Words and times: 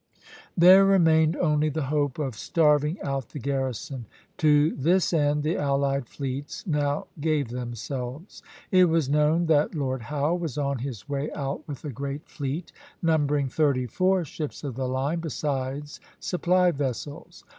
There 0.57 0.83
remained 0.83 1.35
only 1.35 1.69
the 1.69 1.83
hope 1.93 2.17
of 2.17 2.33
starving 2.33 2.97
out 3.03 3.29
the 3.29 3.37
garrison. 3.39 4.07
To 4.37 4.71
this 4.75 5.13
end 5.13 5.43
the 5.43 5.57
allied 5.57 6.07
fleets 6.09 6.65
now 6.65 7.05
gave 7.19 7.49
themselves. 7.49 8.41
It 8.71 8.85
was 8.85 9.07
known 9.11 9.45
that 9.45 9.75
Lord 9.75 10.01
Howe 10.01 10.33
was 10.33 10.57
on 10.57 10.79
his 10.79 11.07
way 11.07 11.31
out 11.33 11.67
with 11.67 11.85
a 11.85 11.91
great 11.91 12.27
fleet, 12.27 12.71
numbering 13.03 13.47
thirty 13.47 13.85
four 13.85 14.25
ships 14.25 14.63
of 14.63 14.73
the 14.75 14.87
line, 14.87 15.19
besides 15.19 15.99
supply 16.19 16.71
vessels. 16.71 17.43